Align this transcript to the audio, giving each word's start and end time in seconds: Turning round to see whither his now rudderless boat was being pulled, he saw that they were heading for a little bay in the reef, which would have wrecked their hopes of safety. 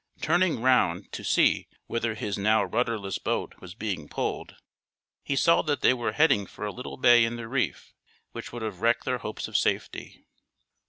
Turning 0.19 0.63
round 0.63 1.11
to 1.11 1.23
see 1.23 1.67
whither 1.85 2.15
his 2.15 2.35
now 2.35 2.63
rudderless 2.63 3.19
boat 3.19 3.53
was 3.59 3.75
being 3.75 4.09
pulled, 4.09 4.55
he 5.23 5.35
saw 5.35 5.61
that 5.61 5.81
they 5.81 5.93
were 5.93 6.13
heading 6.13 6.47
for 6.47 6.65
a 6.65 6.73
little 6.73 6.97
bay 6.97 7.23
in 7.23 7.35
the 7.35 7.47
reef, 7.47 7.93
which 8.31 8.51
would 8.51 8.63
have 8.63 8.81
wrecked 8.81 9.05
their 9.05 9.19
hopes 9.19 9.47
of 9.47 9.55
safety. 9.55 10.25